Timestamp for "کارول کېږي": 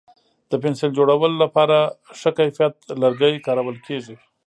3.45-4.15